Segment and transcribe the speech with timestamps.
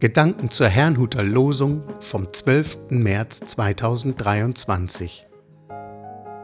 [0.00, 2.88] Gedanken zur Herrnhuter Losung vom 12.
[2.88, 5.26] März 2023.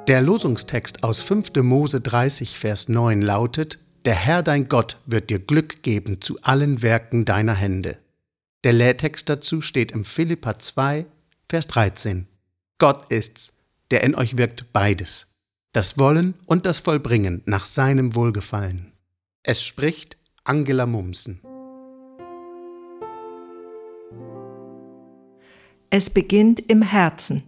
[0.06, 1.54] Der Losungstext aus 5.
[1.62, 6.82] Mose 30, Vers 9 lautet: Der Herr dein Gott wird dir Glück geben zu allen
[6.82, 7.96] Werken deiner Hände.
[8.62, 11.06] Der Lehrtext dazu steht im Philippa 2,
[11.48, 12.26] Vers 13.
[12.76, 13.54] Gott ist's,
[13.90, 15.28] der in euch wirkt beides,
[15.72, 18.92] das Wollen und das Vollbringen nach seinem Wohlgefallen.
[19.42, 21.40] Es spricht Angela Mumsen.
[25.90, 27.44] Es beginnt im Herzen.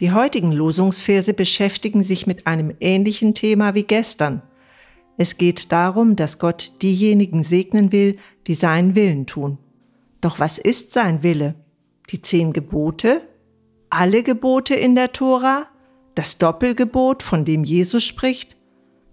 [0.00, 4.42] Die heutigen Losungsverse beschäftigen sich mit einem ähnlichen Thema wie gestern.
[5.16, 9.58] Es geht darum, dass Gott diejenigen segnen will, die seinen Willen tun.
[10.20, 11.54] Doch was ist sein Wille?
[12.10, 13.22] Die zehn Gebote?
[13.88, 15.68] Alle Gebote in der Tora?
[16.14, 18.56] Das Doppelgebot, von dem Jesus spricht?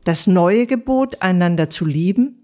[0.03, 2.42] Das neue Gebot, einander zu lieben?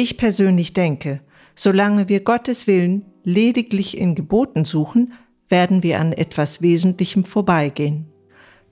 [0.00, 1.22] Ich persönlich denke,
[1.56, 5.12] solange wir Gottes Willen lediglich in Geboten suchen,
[5.48, 8.06] werden wir an etwas Wesentlichem vorbeigehen.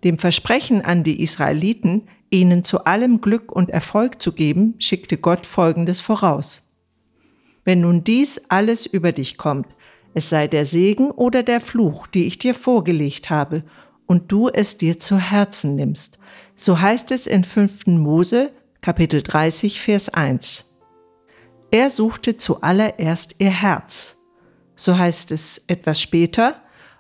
[0.05, 5.46] Dem Versprechen an die Israeliten, ihnen zu allem Glück und Erfolg zu geben, schickte Gott
[5.46, 6.62] Folgendes voraus.
[7.64, 9.74] Wenn nun dies alles über dich kommt,
[10.14, 13.64] es sei der Segen oder der Fluch, die ich dir vorgelegt habe,
[14.06, 16.20] und du es dir zu Herzen nimmst.
[16.55, 17.88] So heißt es in 5.
[17.88, 20.66] Mose, Kapitel 30, Vers 1.
[21.70, 24.17] Er suchte zuallererst ihr Herz
[24.77, 26.56] so heißt es etwas später,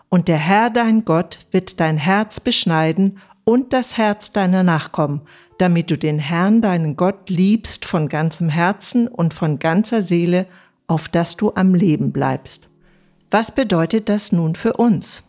[0.08, 5.20] und der Herr dein Gott wird dein Herz beschneiden und das Herz deiner Nachkommen,
[5.58, 10.46] damit du den Herrn deinen Gott liebst von ganzem Herzen und von ganzer Seele,
[10.86, 12.68] auf dass du am Leben bleibst.
[13.30, 15.24] Was bedeutet das nun für uns?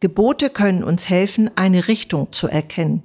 [0.00, 3.02] Gebote können uns helfen, eine Richtung zu erkennen.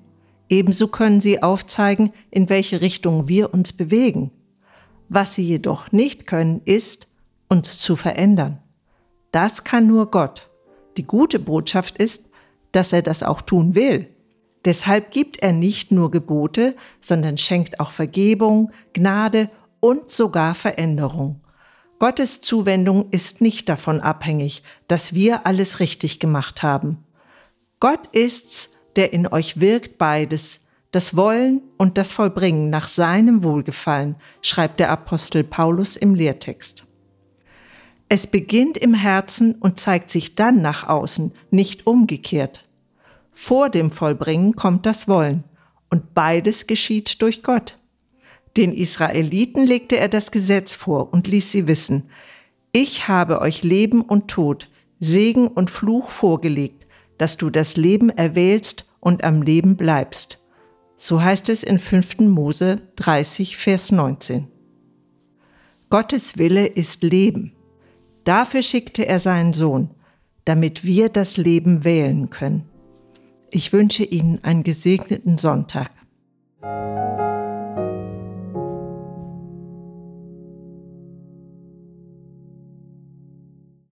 [0.49, 4.31] Ebenso können sie aufzeigen, in welche Richtung wir uns bewegen.
[5.09, 7.07] Was sie jedoch nicht können, ist,
[7.47, 8.59] uns zu verändern.
[9.31, 10.49] Das kann nur Gott.
[10.97, 12.21] Die gute Botschaft ist,
[12.71, 14.09] dass er das auch tun will.
[14.65, 19.49] Deshalb gibt er nicht nur Gebote, sondern schenkt auch Vergebung, Gnade
[19.79, 21.41] und sogar Veränderung.
[21.99, 27.03] Gottes Zuwendung ist nicht davon abhängig, dass wir alles richtig gemacht haben.
[27.79, 30.59] Gott ist's, der in euch wirkt beides,
[30.95, 36.85] das Wollen und das Vollbringen nach seinem Wohlgefallen, schreibt der Apostel Paulus im Lehrtext.
[38.07, 42.65] Es beginnt im Herzen und zeigt sich dann nach außen, nicht umgekehrt.
[43.33, 45.43] Vor dem Vollbringen kommt das Wollen
[45.89, 47.77] und beides geschieht durch Gott.
[48.55, 52.09] Den Israeliten legte er das Gesetz vor und ließ sie wissen,
[52.71, 54.69] ich habe euch Leben und Tod,
[55.01, 60.39] Segen und Fluch vorgelegt, dass du das Leben erwählst und am Leben bleibst.
[60.97, 62.19] So heißt es in 5.
[62.19, 64.47] Mose 30, Vers 19.
[65.89, 67.53] Gottes Wille ist Leben.
[68.23, 69.91] Dafür schickte er seinen Sohn,
[70.45, 72.69] damit wir das Leben wählen können.
[73.51, 75.91] Ich wünsche Ihnen einen gesegneten Sonntag.